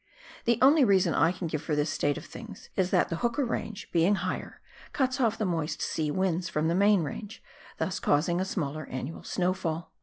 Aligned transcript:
The 0.45 0.57
only 0.63 0.83
reason 0.83 1.13
I 1.13 1.31
can 1.31 1.45
give 1.45 1.61
for 1.61 1.75
this 1.75 1.91
state 1.91 2.17
of 2.17 2.25
things 2.25 2.71
is 2.75 2.89
that 2.89 3.09
the 3.09 3.17
Hooker 3.17 3.45
range, 3.45 3.91
being 3.91 4.15
higher, 4.15 4.59
cuts 4.93 5.21
off 5.21 5.37
the 5.37 5.45
moist 5.45 5.79
sea 5.79 6.09
winds 6.09 6.49
from 6.49 6.67
the 6.69 6.73
main 6.73 7.03
range, 7.03 7.43
thus 7.77 7.99
causing 7.99 8.41
a 8.41 8.45
smaller 8.45 8.87
annual 8.87 9.21
snow 9.23 9.53
fall. 9.53 9.93